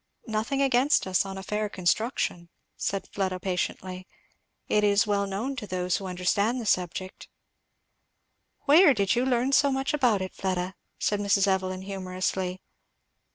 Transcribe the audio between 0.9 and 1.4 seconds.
us, on